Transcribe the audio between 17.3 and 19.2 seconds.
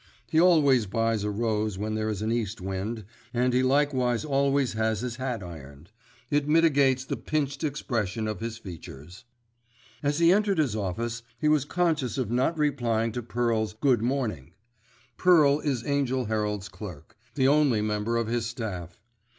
the only member of his staff.